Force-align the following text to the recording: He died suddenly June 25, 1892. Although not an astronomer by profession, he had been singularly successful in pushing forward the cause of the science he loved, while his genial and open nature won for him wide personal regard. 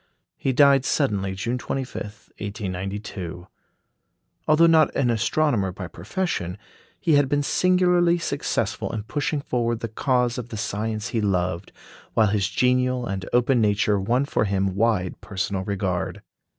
He 0.35 0.51
died 0.51 0.83
suddenly 0.83 1.35
June 1.35 1.59
25, 1.59 1.95
1892. 2.39 3.45
Although 4.47 4.65
not 4.65 4.89
an 4.95 5.11
astronomer 5.11 5.71
by 5.71 5.87
profession, 5.87 6.57
he 6.99 7.13
had 7.13 7.29
been 7.29 7.43
singularly 7.43 8.17
successful 8.17 8.91
in 8.95 9.03
pushing 9.03 9.41
forward 9.41 9.81
the 9.81 9.87
cause 9.87 10.39
of 10.39 10.49
the 10.49 10.57
science 10.57 11.09
he 11.09 11.21
loved, 11.21 11.71
while 12.15 12.29
his 12.29 12.49
genial 12.49 13.05
and 13.05 13.29
open 13.31 13.61
nature 13.61 13.99
won 13.99 14.25
for 14.25 14.45
him 14.45 14.73
wide 14.73 15.21
personal 15.21 15.63
regard. 15.65 16.23